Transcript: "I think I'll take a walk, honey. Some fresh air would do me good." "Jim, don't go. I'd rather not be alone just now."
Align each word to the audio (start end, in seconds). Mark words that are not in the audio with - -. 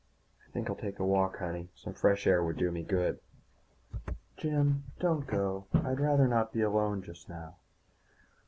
"I 0.47 0.51
think 0.51 0.67
I'll 0.67 0.75
take 0.75 0.97
a 0.97 1.05
walk, 1.05 1.37
honey. 1.37 1.69
Some 1.75 1.93
fresh 1.93 2.25
air 2.25 2.43
would 2.43 2.57
do 2.57 2.71
me 2.71 2.81
good." 2.81 3.19
"Jim, 4.35 4.85
don't 4.99 5.27
go. 5.27 5.67
I'd 5.75 5.99
rather 5.99 6.27
not 6.27 6.51
be 6.51 6.61
alone 6.63 7.03
just 7.03 7.29
now." 7.29 7.57